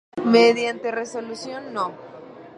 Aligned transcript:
Mediante 0.35 0.89
resolución 1.01 1.61
No. 1.75 1.87